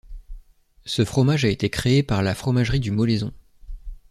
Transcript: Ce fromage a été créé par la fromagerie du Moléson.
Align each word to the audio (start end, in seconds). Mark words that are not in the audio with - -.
Ce 0.83 1.05
fromage 1.05 1.45
a 1.45 1.49
été 1.49 1.69
créé 1.69 2.01
par 2.01 2.23
la 2.23 2.33
fromagerie 2.33 2.79
du 2.79 2.89
Moléson. 2.89 3.31